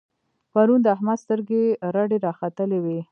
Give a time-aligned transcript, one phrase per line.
[0.53, 1.63] پرون د احمد سترګې
[1.95, 2.99] رډې را ختلې وې.